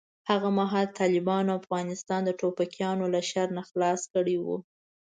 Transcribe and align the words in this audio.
هغه 0.29 0.49
مهال 0.59 0.87
طالبانو 0.99 1.51
افغانستان 1.61 2.21
د 2.25 2.29
ټوپکیانو 2.39 3.05
له 3.13 3.21
شر 3.29 3.47
نه 3.57 3.63
خلاص 3.69 4.01
کړی 4.13 4.37
و. 4.43 4.45